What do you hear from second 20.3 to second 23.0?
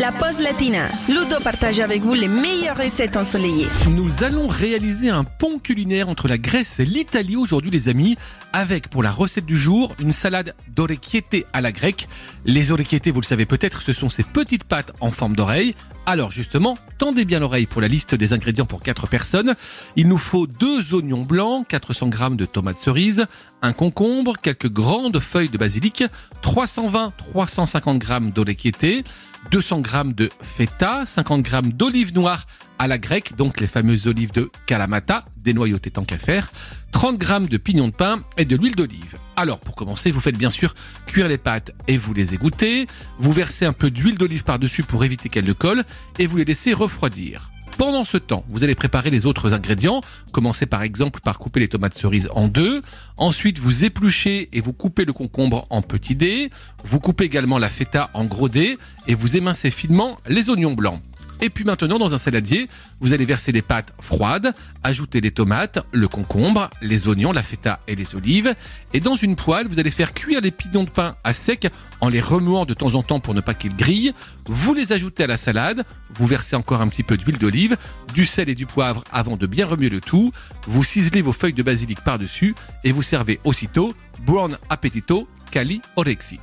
deux oignons blancs, 400 g de tomates